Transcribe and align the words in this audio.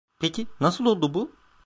Peki, 0.19 0.47
nasıl 0.61 0.85
oldu 0.85 1.13
bu? 1.13 1.31